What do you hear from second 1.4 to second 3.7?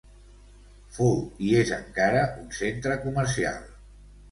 i és encara un centre comercial.